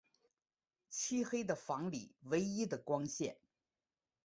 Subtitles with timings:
[0.89, 3.37] 漆黑的房里唯一的光线